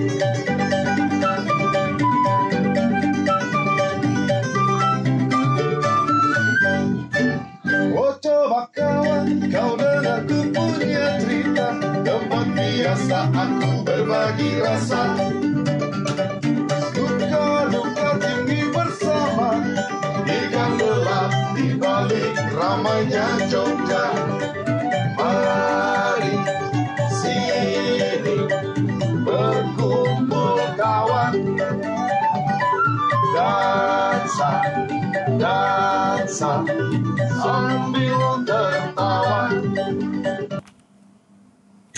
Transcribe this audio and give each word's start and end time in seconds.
Oh 0.00 0.08
coba 8.16 8.64
kawan, 8.72 9.44
kau 9.52 9.76
dengar 9.76 10.24
ku 10.24 10.48
punya 10.56 11.20
cerita. 11.20 11.76
Tempat 12.00 12.46
biasa 12.56 13.28
aku 13.28 13.84
berbagi 13.84 14.64
rasa. 14.64 15.20
Suka 16.96 17.68
duka 17.68 18.08
tinggi 18.24 18.72
bersama. 18.72 19.60
Ikan 20.24 20.70
gelap 20.80 21.30
di 21.52 21.76
balik 21.76 22.32
ramainya 22.56 23.36
Jogja 23.52 23.69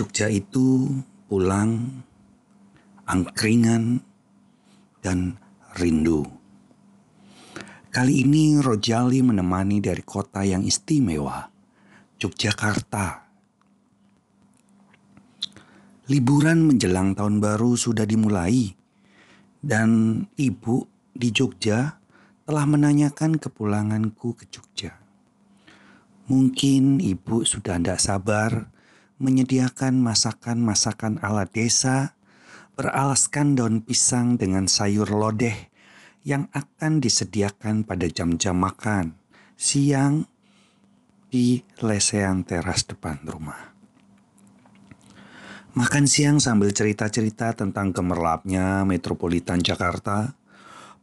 Jogja 0.02 0.26
itu 0.26 0.98
pulang, 1.30 2.02
angkringan, 3.06 4.02
dan 4.98 5.38
rindu. 5.78 6.26
Kali 7.86 8.26
ini 8.26 8.58
Rojali 8.58 9.22
menemani 9.22 9.78
dari 9.78 10.02
kota 10.02 10.42
yang 10.42 10.66
istimewa, 10.66 11.46
Yogyakarta. 12.18 13.30
Liburan 16.10 16.66
menjelang 16.66 17.14
tahun 17.14 17.38
baru 17.38 17.78
sudah 17.78 18.02
dimulai, 18.02 18.74
dan 19.62 20.18
ibu 20.34 20.82
di 21.14 21.30
Jogja 21.30 22.02
telah 22.42 22.66
menanyakan 22.66 23.38
kepulanganku 23.38 24.34
ke 24.34 24.50
Jogja. 24.50 24.98
Mungkin 26.26 26.98
ibu 26.98 27.46
sudah 27.46 27.78
tidak 27.78 28.02
sabar 28.02 28.71
menyediakan 29.22 30.02
masakan-masakan 30.02 31.22
ala 31.22 31.46
desa 31.46 32.18
beralaskan 32.74 33.54
daun 33.54 33.78
pisang 33.86 34.34
dengan 34.34 34.66
sayur 34.66 35.06
lodeh 35.14 35.70
yang 36.26 36.50
akan 36.50 36.98
disediakan 36.98 37.86
pada 37.86 38.10
jam-jam 38.10 38.58
makan 38.58 39.14
siang 39.54 40.26
di 41.30 41.62
lesehan 41.78 42.42
teras 42.42 42.82
depan 42.82 43.22
rumah. 43.22 43.70
Makan 45.72 46.04
siang 46.04 46.36
sambil 46.36 46.74
cerita-cerita 46.74 47.56
tentang 47.56 47.94
gemerlapnya 47.96 48.84
metropolitan 48.84 49.62
Jakarta, 49.62 50.36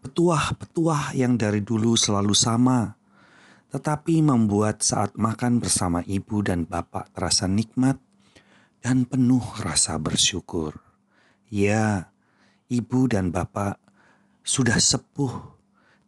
petuah-petuah 0.06 1.18
yang 1.18 1.42
dari 1.42 1.66
dulu 1.66 1.98
selalu 1.98 2.38
sama, 2.38 3.00
tetapi 3.74 4.22
membuat 4.22 4.86
saat 4.86 5.18
makan 5.18 5.58
bersama 5.58 6.06
ibu 6.06 6.46
dan 6.46 6.70
bapak 6.70 7.10
terasa 7.18 7.50
nikmat 7.50 7.98
dan 8.80 9.04
penuh 9.04 9.44
rasa 9.60 10.00
bersyukur. 10.00 10.80
Ya, 11.50 12.12
ibu 12.72 13.10
dan 13.10 13.34
bapak 13.34 13.82
sudah 14.46 14.80
sepuh, 14.80 15.58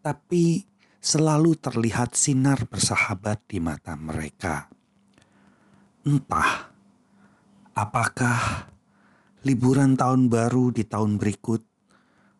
tapi 0.05 0.65
selalu 1.01 1.57
terlihat 1.57 2.13
sinar 2.13 2.69
bersahabat 2.69 3.41
di 3.49 3.57
mata 3.57 3.97
mereka. 3.97 4.69
Entah 6.05 6.71
apakah 7.73 8.69
liburan 9.41 9.97
tahun 9.97 10.29
baru 10.29 10.69
di 10.69 10.85
tahun 10.85 11.17
berikut, 11.17 11.65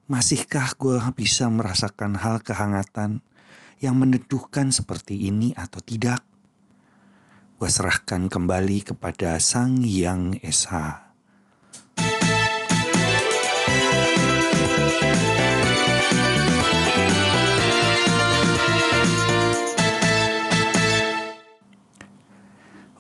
masihkah 0.06 0.78
gue 0.78 0.98
bisa 1.18 1.50
merasakan 1.50 2.18
hal 2.22 2.42
kehangatan 2.46 3.26
yang 3.82 3.98
meneduhkan 3.98 4.70
seperti 4.70 5.30
ini 5.30 5.58
atau 5.58 5.82
tidak? 5.82 6.31
Gue 7.62 7.70
serahkan 7.70 8.26
kembali 8.26 8.90
kepada 8.90 9.38
Sang 9.38 9.86
Yang 9.86 10.42
Esa. 10.42 11.14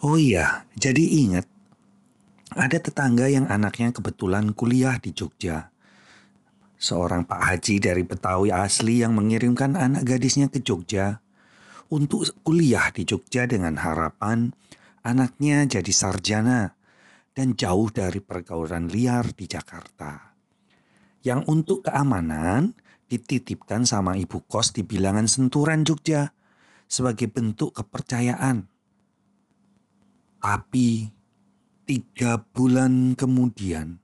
Oh 0.05 0.13
iya, 0.21 0.69
jadi 0.77 1.09
ingat, 1.09 1.49
ada 2.53 2.77
tetangga 2.77 3.33
yang 3.33 3.49
anaknya 3.49 3.89
kebetulan 3.89 4.53
kuliah 4.53 5.01
di 5.01 5.09
Jogja. 5.09 5.73
Seorang 6.77 7.25
Pak 7.25 7.41
Haji 7.49 7.81
dari 7.81 8.05
Betawi 8.05 8.53
asli 8.53 9.01
yang 9.01 9.17
mengirimkan 9.17 9.73
anak 9.73 10.05
gadisnya 10.05 10.53
ke 10.53 10.61
Jogja 10.61 11.17
untuk 11.91 12.23
kuliah 12.47 12.87
di 12.95 13.03
Jogja 13.03 13.43
dengan 13.43 13.75
harapan 13.75 14.55
anaknya 15.03 15.67
jadi 15.67 15.91
sarjana 15.91 16.71
dan 17.35 17.59
jauh 17.59 17.91
dari 17.91 18.23
pergaulan 18.23 18.87
liar 18.87 19.35
di 19.35 19.45
Jakarta. 19.45 20.31
Yang 21.21 21.41
untuk 21.51 21.79
keamanan 21.85 22.73
dititipkan 23.11 23.83
sama 23.83 24.15
ibu 24.15 24.39
kos 24.47 24.71
di 24.71 24.87
bilangan 24.87 25.27
Senturan 25.27 25.83
Jogja 25.83 26.31
sebagai 26.87 27.27
bentuk 27.27 27.75
kepercayaan. 27.75 28.71
Tapi 30.41 31.11
tiga 31.85 32.41
bulan 32.41 33.13
kemudian 33.13 34.01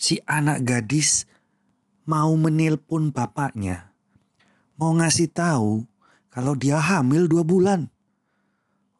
si 0.00 0.22
anak 0.24 0.64
gadis 0.64 1.28
mau 2.08 2.32
menelpon 2.34 3.12
bapaknya. 3.12 3.92
Mau 4.80 4.96
ngasih 4.96 5.28
tahu 5.28 5.91
kalau 6.32 6.56
dia 6.56 6.80
hamil 6.80 7.28
dua 7.28 7.44
bulan. 7.44 7.92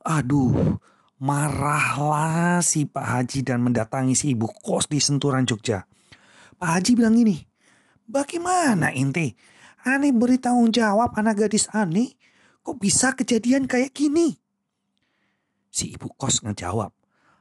Aduh, 0.04 0.76
marahlah 1.16 2.60
si 2.60 2.84
Pak 2.84 3.06
Haji 3.06 3.40
dan 3.40 3.64
mendatangi 3.64 4.12
si 4.12 4.36
ibu 4.36 4.52
kos 4.52 4.92
di 4.92 5.00
Senturan 5.00 5.48
Jogja. 5.48 5.88
Pak 6.60 6.68
Haji 6.78 6.92
bilang 6.92 7.16
ini, 7.16 7.40
bagaimana 8.04 8.92
inti? 8.92 9.32
Aneh 9.82 10.14
beri 10.14 10.38
tanggung 10.38 10.70
jawab 10.70 11.10
anak 11.18 11.42
gadis 11.42 11.66
aneh, 11.74 12.14
kok 12.62 12.78
bisa 12.78 13.16
kejadian 13.18 13.66
kayak 13.66 13.90
gini? 13.90 14.38
Si 15.72 15.96
ibu 15.96 16.06
kos 16.14 16.44
ngejawab, 16.46 16.92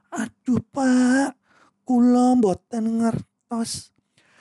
aduh 0.09 0.63
pak, 0.73 1.37
kulo 1.85 2.33
boten 2.39 3.03
ngertos. 3.03 3.93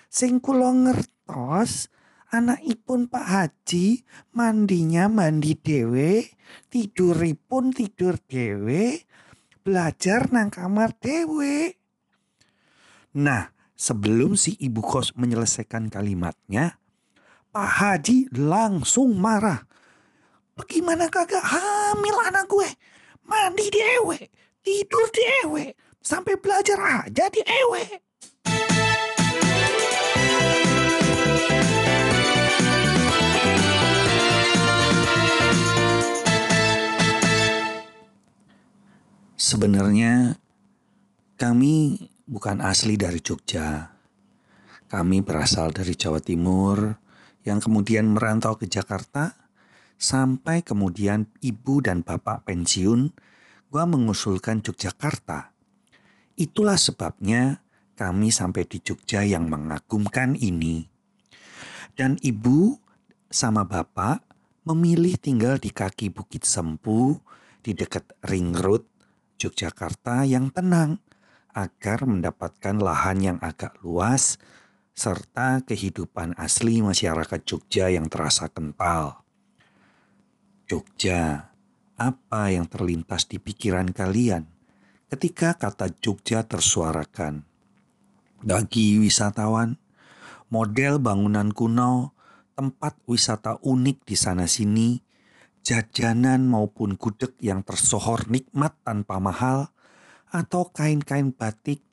Sing 0.09 0.41
kulo 0.41 0.73
ngertos, 0.73 1.93
anakipun 2.31 3.11
Pak 3.11 3.27
Haji 3.27 4.07
mandinya 4.35 5.11
mandi 5.11 5.59
dewe, 5.59 6.31
tiduripun 6.71 7.75
tidur 7.75 8.17
dewe, 8.31 9.03
belajar 9.67 10.31
nang 10.31 10.49
kamar 10.49 10.95
dewe. 10.97 11.75
Nah, 13.19 13.51
sebelum 13.75 14.39
si 14.39 14.55
ibu 14.63 14.79
kos 14.81 15.19
menyelesaikan 15.19 15.91
kalimatnya, 15.91 16.79
Pak 17.51 17.71
Haji 17.83 18.31
langsung 18.39 19.19
marah. 19.19 19.67
Bagaimana 20.55 21.11
kagak 21.11 21.43
hamil 21.43 22.17
anak 22.31 22.47
gue? 22.47 22.71
Mandi 23.27 23.67
dewe, 23.71 24.19
tidur 24.63 25.07
dewe, 25.11 25.75
sampai 25.99 26.39
belajar 26.39 27.07
aja 27.07 27.27
di 27.31 27.43
Sebenarnya 39.51 40.39
kami 41.35 41.99
bukan 42.23 42.63
asli 42.63 42.95
dari 42.95 43.19
Jogja. 43.19 43.99
Kami 44.87 45.27
berasal 45.27 45.75
dari 45.75 45.99
Jawa 45.99 46.23
Timur 46.23 46.95
yang 47.43 47.59
kemudian 47.59 48.15
merantau 48.15 48.55
ke 48.55 48.71
Jakarta 48.71 49.35
sampai 49.99 50.63
kemudian 50.63 51.27
ibu 51.43 51.83
dan 51.83 52.07
bapak 52.07 52.47
pensiun, 52.47 53.11
gua 53.75 53.91
mengusulkan 53.91 54.63
Yogyakarta. 54.63 55.51
Itulah 56.39 56.79
sebabnya 56.79 57.59
kami 57.99 58.31
sampai 58.31 58.71
di 58.71 58.79
Jogja 58.79 59.27
yang 59.27 59.51
mengagumkan 59.51 60.39
ini. 60.39 60.87
Dan 61.99 62.23
ibu 62.23 62.79
sama 63.27 63.67
bapak 63.67 64.23
memilih 64.63 65.19
tinggal 65.19 65.59
di 65.59 65.75
kaki 65.75 66.15
Bukit 66.15 66.47
Sempu 66.47 67.19
di 67.67 67.75
dekat 67.75 68.15
Ring 68.31 68.55
Road 68.55 69.00
Yogyakarta 69.41 70.29
yang 70.29 70.53
tenang 70.53 71.01
agar 71.57 72.05
mendapatkan 72.05 72.77
lahan 72.77 73.19
yang 73.25 73.39
agak 73.41 73.81
luas 73.81 74.37
serta 74.93 75.65
kehidupan 75.65 76.37
asli 76.37 76.85
masyarakat 76.85 77.41
Jogja 77.49 77.89
yang 77.89 78.13
terasa 78.13 78.53
kental. 78.53 79.25
Jogja, 80.69 81.57
apa 81.97 82.53
yang 82.53 82.69
terlintas 82.69 83.27
di 83.27 83.41
pikiran 83.41 83.91
kalian 83.97 84.45
ketika 85.09 85.57
kata 85.57 85.89
Jogja 85.99 86.45
tersuarakan? 86.45 87.49
Bagi 88.41 89.01
wisatawan, 89.01 89.77
model 90.49 90.97
bangunan 91.01 91.53
kuno, 91.53 92.17
tempat 92.57 92.97
wisata 93.09 93.57
unik 93.61 94.05
di 94.05 94.17
sana-sini, 94.17 94.89
jajanan 95.71 96.51
maupun 96.51 96.99
gudeg 96.99 97.39
yang 97.39 97.63
tersohor 97.63 98.27
nikmat 98.27 98.75
tanpa 98.83 99.23
mahal, 99.23 99.71
atau 100.35 100.67
kain-kain 100.75 101.31
batik 101.31 101.87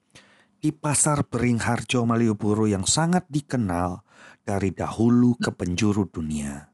di 0.57 0.74
pasar 0.74 1.29
Beringharjo 1.29 2.01
Malioboro 2.09 2.65
yang 2.65 2.89
sangat 2.89 3.29
dikenal 3.29 4.01
dari 4.41 4.74
dahulu 4.74 5.38
ke 5.38 5.53
penjuru 5.53 6.09
dunia. 6.09 6.74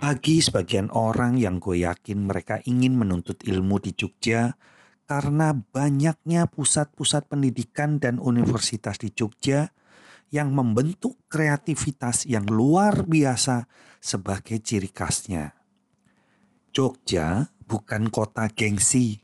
Bagi 0.00 0.40
sebagian 0.40 0.88
orang 0.88 1.36
yang 1.36 1.60
gue 1.60 1.84
yakin 1.84 2.32
mereka 2.32 2.64
ingin 2.64 2.96
menuntut 2.96 3.44
ilmu 3.44 3.76
di 3.84 3.92
Jogja, 3.92 4.56
karena 5.04 5.52
banyaknya 5.52 6.48
pusat-pusat 6.48 7.28
pendidikan 7.28 8.00
dan 8.00 8.16
universitas 8.16 8.96
di 8.96 9.12
Jogja 9.12 9.68
yang 10.32 10.48
membentuk 10.56 11.20
kreativitas 11.28 12.24
yang 12.24 12.48
luar 12.48 13.04
biasa 13.04 13.68
sebagai 14.00 14.64
ciri 14.64 14.88
khasnya. 14.88 15.63
Jogja 16.74 17.54
bukan 17.70 18.10
kota 18.10 18.50
gengsi. 18.50 19.22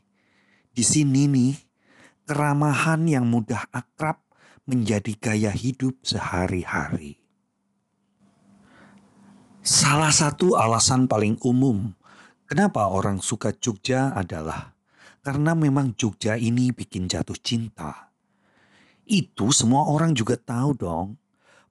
Di 0.71 0.87
sini 0.87 1.27
nih, 1.27 1.51
keramahan 2.23 3.03
yang 3.11 3.27
mudah 3.27 3.67
akrab 3.75 4.23
menjadi 4.63 5.11
gaya 5.19 5.51
hidup 5.51 5.99
sehari-hari. 5.99 7.19
Salah 9.59 10.15
satu 10.15 10.55
alasan 10.55 11.11
paling 11.11 11.35
umum 11.43 11.91
kenapa 12.47 12.87
orang 12.87 13.19
suka 13.19 13.51
Jogja 13.51 14.15
adalah 14.15 14.71
karena 15.19 15.51
memang 15.51 15.91
Jogja 15.99 16.39
ini 16.39 16.71
bikin 16.71 17.11
jatuh 17.11 17.35
cinta. 17.35 18.15
Itu 19.03 19.51
semua 19.51 19.91
orang 19.91 20.15
juga 20.15 20.39
tahu 20.39 20.71
dong. 20.79 21.19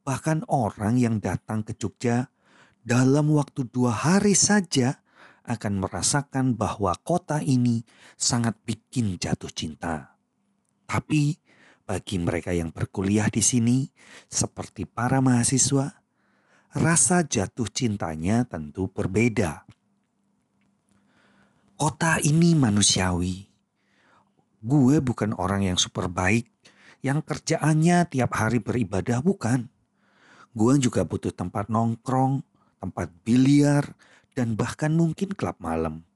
Bahkan 0.04 0.44
orang 0.52 1.00
yang 1.00 1.24
datang 1.24 1.64
ke 1.64 1.72
Jogja 1.72 2.28
dalam 2.84 3.32
waktu 3.32 3.64
dua 3.64 3.96
hari 3.96 4.36
saja 4.36 5.00
akan 5.50 5.82
merasakan 5.82 6.55
bahwa 6.55 6.94
kota 7.02 7.43
ini 7.43 7.82
sangat 8.14 8.55
bikin 8.62 9.19
jatuh 9.19 9.50
cinta. 9.50 10.14
Tapi 10.87 11.35
bagi 11.82 12.23
mereka 12.23 12.55
yang 12.55 12.70
berkuliah 12.70 13.26
di 13.26 13.43
sini, 13.43 13.91
seperti 14.31 14.87
para 14.87 15.19
mahasiswa, 15.19 15.91
rasa 16.79 17.26
jatuh 17.26 17.67
cintanya 17.67 18.47
tentu 18.47 18.87
berbeda. 18.87 19.67
Kota 21.75 22.23
ini 22.23 22.55
manusiawi. 22.55 23.50
Gue 24.62 25.02
bukan 25.02 25.35
orang 25.35 25.67
yang 25.67 25.79
super 25.81 26.06
baik, 26.06 26.47
yang 27.02 27.26
kerjaannya 27.26 28.06
tiap 28.06 28.38
hari 28.38 28.62
beribadah, 28.62 29.19
bukan. 29.19 29.67
Gue 30.55 30.79
juga 30.79 31.02
butuh 31.02 31.35
tempat 31.35 31.73
nongkrong, 31.73 32.44
tempat 32.79 33.08
biliar, 33.26 33.99
dan 34.40 34.56
bahkan 34.56 34.96
mungkin 34.96 35.37
klub 35.37 35.60
malam. 35.60 36.08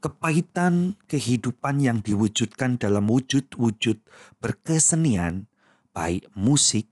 Kepahitan 0.00 0.96
kehidupan 1.04 1.84
yang 1.84 2.00
diwujudkan 2.00 2.80
dalam 2.80 3.12
wujud-wujud 3.12 4.00
berkesenian, 4.40 5.52
baik 5.92 6.32
musik, 6.32 6.88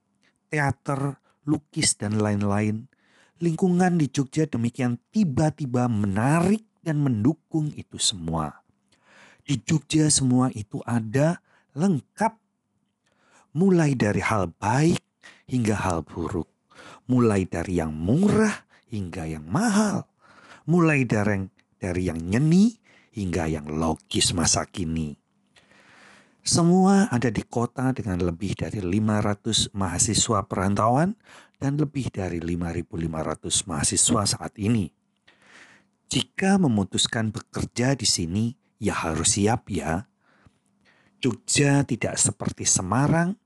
teater, 0.53 1.17
lukis, 1.49 1.97
dan 1.97 2.21
lain-lain, 2.21 2.93
lingkungan 3.41 3.97
di 3.97 4.13
Jogja 4.13 4.45
demikian 4.45 5.01
tiba-tiba 5.17 5.89
menarik 5.89 6.69
dan 6.85 7.01
mendukung 7.01 7.73
itu 7.73 7.97
semua. 7.97 8.61
Di 9.41 9.57
Jogja 9.65 10.13
semua 10.13 10.53
itu 10.53 10.85
ada 10.85 11.41
lengkap. 11.73 12.37
Mulai 13.57 13.97
dari 13.97 14.21
hal 14.21 14.53
baik 14.61 15.01
hingga 15.49 15.75
hal 15.75 16.05
buruk. 16.05 16.53
Mulai 17.09 17.49
dari 17.49 17.81
yang 17.81 17.91
murah 17.91 18.70
hingga 18.91 19.31
yang 19.31 19.47
mahal. 19.47 20.11
Mulai 20.67 21.07
dari 21.07 21.47
dari 21.81 22.11
yang 22.11 22.21
nyeni 22.21 22.77
hingga 23.15 23.47
yang 23.47 23.67
logis 23.71 24.37
masa 24.37 24.67
kini. 24.69 25.17
Semua 26.41 27.07
ada 27.13 27.29
di 27.29 27.45
kota 27.45 27.93
dengan 27.93 28.21
lebih 28.21 28.57
dari 28.57 28.81
500 28.81 29.77
mahasiswa 29.77 30.41
perantauan 30.49 31.15
dan 31.61 31.77
lebih 31.77 32.09
dari 32.09 32.41
5.500 32.41 33.69
mahasiswa 33.69 34.23
saat 34.25 34.57
ini. 34.57 34.89
Jika 36.11 36.57
memutuskan 36.59 37.31
bekerja 37.31 37.95
di 37.95 38.09
sini, 38.09 38.45
ya 38.81 38.97
harus 38.97 39.37
siap 39.37 39.69
ya. 39.69 40.09
Jogja 41.21 41.85
tidak 41.85 42.17
seperti 42.17 42.65
Semarang, 42.65 43.37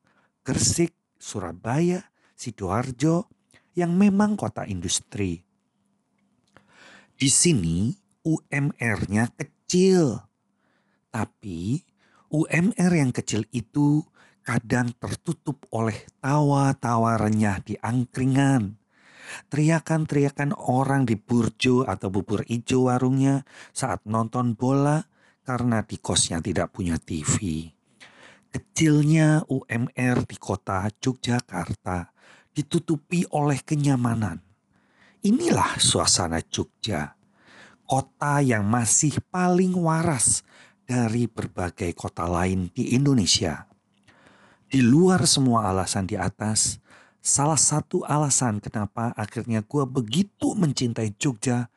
Gresik, 0.47 0.95
Surabaya, 1.19 2.15
Sidoarjo 2.39 3.34
yang 3.75 3.95
memang 3.95 4.39
kota 4.39 4.67
industri. 4.67 5.43
Di 7.15 7.29
sini 7.31 7.95
UMR-nya 8.27 9.31
kecil. 9.35 10.19
Tapi 11.15 11.79
UMR 12.35 12.91
yang 12.91 13.15
kecil 13.15 13.47
itu 13.55 14.03
kadang 14.43 14.91
tertutup 14.99 15.63
oleh 15.71 15.95
tawa-tawa 16.19 17.15
renyah 17.19 17.63
di 17.63 17.79
angkringan 17.79 18.83
Teriakan-teriakan 19.49 20.57
orang 20.57 21.09
di 21.09 21.17
burjo 21.17 21.85
atau 21.85 22.09
bubur 22.13 22.45
ijo 22.49 22.89
warungnya 22.89 23.45
saat 23.73 24.05
nonton 24.05 24.55
bola 24.55 25.05
karena 25.45 25.85
di 25.85 26.01
kosnya 26.01 26.41
tidak 26.41 26.73
punya 26.73 26.97
TV. 27.01 27.69
Kecilnya 28.55 29.43
UMR 29.51 30.23
di 30.25 30.37
kota 30.39 30.87
Yogyakarta 30.87 32.14
ditutupi 32.55 33.27
oleh 33.35 33.61
kenyamanan. 33.61 34.41
Inilah 35.27 35.77
suasana 35.77 36.41
Jogja, 36.41 37.19
kota 37.85 38.41
yang 38.41 38.65
masih 38.65 39.19
paling 39.29 39.75
waras 39.75 40.47
dari 40.87 41.27
berbagai 41.27 41.93
kota 41.93 42.31
lain 42.31 42.71
di 42.71 42.95
Indonesia. 42.95 43.67
Di 44.71 44.81
luar 44.81 45.27
semua 45.29 45.69
alasan 45.71 46.07
di 46.09 46.17
atas, 46.17 46.85
Salah 47.25 47.57
satu 47.57 48.05
alasan 48.05 48.61
kenapa 48.61 49.17
akhirnya 49.17 49.65
gue 49.65 49.89
begitu 49.89 50.53
mencintai 50.53 51.17
Jogja 51.17 51.73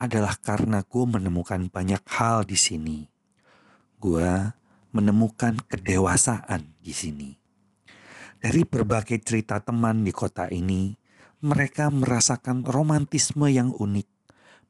adalah 0.00 0.40
karena 0.40 0.80
gue 0.80 1.04
menemukan 1.04 1.68
banyak 1.68 2.00
hal 2.08 2.48
di 2.48 2.56
sini. 2.56 3.04
Gue 4.00 4.24
menemukan 4.96 5.60
kedewasaan 5.68 6.80
di 6.80 6.96
sini. 6.96 7.39
Dari 8.40 8.64
berbagai 8.64 9.20
cerita 9.20 9.60
teman 9.60 10.00
di 10.00 10.12
kota 10.16 10.48
ini, 10.48 10.96
mereka 11.44 11.92
merasakan 11.92 12.64
romantisme 12.64 13.52
yang 13.52 13.76
unik, 13.76 14.08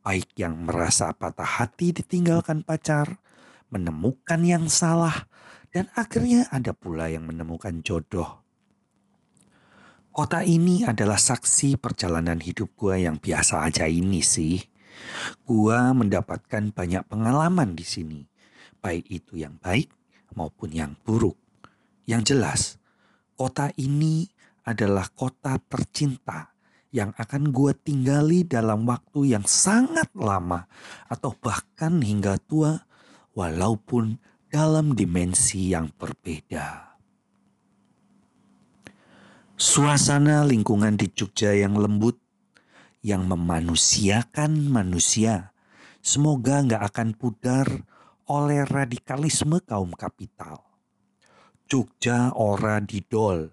baik 0.03 0.35
yang 0.35 0.67
merasa 0.67 1.15
patah 1.15 1.62
hati 1.62 1.95
ditinggalkan 1.95 2.67
pacar, 2.67 3.23
menemukan 3.71 4.43
yang 4.43 4.67
salah, 4.67 5.31
dan 5.71 5.87
akhirnya 5.95 6.50
ada 6.50 6.75
pula 6.75 7.07
yang 7.07 7.31
menemukan 7.31 7.79
jodoh 7.87 8.41
Kota 10.11 10.43
ini 10.43 10.83
adalah 10.83 11.23
saksi 11.23 11.79
perjalanan 11.79 12.43
hidup 12.43 12.75
gua 12.75 12.99
yang 12.99 13.23
biasa 13.23 13.62
aja 13.62 13.87
ini 13.87 14.27
sih. 14.27 14.59
Gua 15.47 15.95
mendapatkan 15.95 16.75
banyak 16.75 17.07
pengalaman 17.07 17.79
di 17.79 17.87
sini, 17.87 18.21
baik 18.83 19.07
itu 19.07 19.39
yang 19.39 19.55
baik 19.62 19.87
maupun 20.35 20.75
yang 20.75 20.99
buruk. 21.07 21.39
Yang 22.11 22.35
jelas, 22.35 22.61
kota 23.41 23.73
ini 23.81 24.29
adalah 24.69 25.09
kota 25.09 25.57
tercinta 25.65 26.53
yang 26.93 27.17
akan 27.17 27.49
gue 27.49 27.73
tinggali 27.73 28.45
dalam 28.45 28.85
waktu 28.85 29.33
yang 29.33 29.49
sangat 29.49 30.13
lama 30.13 30.69
atau 31.09 31.33
bahkan 31.41 32.05
hingga 32.05 32.37
tua 32.37 32.85
walaupun 33.33 34.21
dalam 34.53 34.93
dimensi 34.93 35.73
yang 35.73 35.89
berbeda. 35.97 36.93
Suasana 39.57 40.45
lingkungan 40.45 41.01
di 41.01 41.09
Jogja 41.09 41.57
yang 41.57 41.81
lembut, 41.81 42.21
yang 43.01 43.25
memanusiakan 43.25 44.69
manusia, 44.69 45.57
semoga 46.05 46.61
nggak 46.61 46.83
akan 46.93 47.09
pudar 47.17 47.89
oleh 48.29 48.69
radikalisme 48.69 49.65
kaum 49.65 49.97
kapital. 49.97 50.70
Jogja 51.71 52.35
ora 52.35 52.83
didol, 52.83 53.47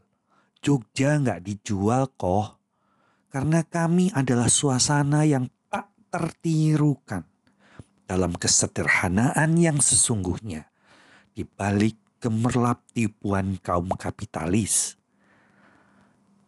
Jogja 0.57 1.21
nggak 1.21 1.45
dijual 1.45 2.09
kok, 2.17 2.57
karena 3.29 3.61
kami 3.61 4.09
adalah 4.09 4.49
suasana 4.49 5.21
yang 5.21 5.45
tak 5.69 5.93
tertirukan 6.09 7.21
dalam 8.09 8.33
kesederhanaan 8.33 9.53
yang 9.61 9.77
sesungguhnya. 9.77 10.65
Di 11.29 11.45
balik 11.45 12.17
gemerlap 12.17 12.81
tipuan 12.97 13.61
kaum 13.61 13.93
kapitalis. 13.93 14.97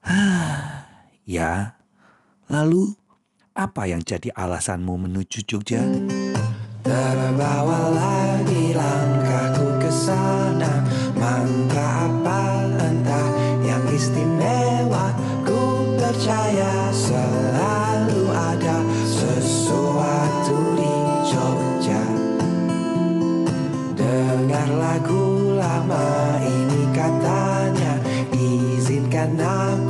Ya, 1.29 1.77
lalu 2.49 2.97
apa 3.53 3.85
yang 3.85 4.01
jadi 4.01 4.33
alasanmu 4.33 5.05
menuju 5.05 5.45
Jogja? 5.45 5.85
Terbawa 6.81 7.93
lagi 7.93 8.73
langkahku 8.73 9.78
sana 10.09 10.73
Mantra 11.13 12.09
apa 12.09 12.41
entah 12.81 13.29
yang 13.61 13.85
istimewa 13.93 15.13
Ku 15.45 15.93
percaya 15.97 16.89
selalu 16.89 18.33
ada 18.33 18.77
sesuatu 19.05 20.57
di 20.73 20.95
Jogja. 21.29 22.03
Dengar 23.93 24.69
lagu 24.73 25.53
lama 25.57 26.41
ini 26.41 26.83
katanya 26.93 27.93
Izinkan 28.33 29.37
aku 29.37 29.88